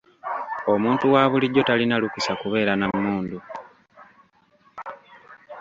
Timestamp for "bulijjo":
1.31-1.61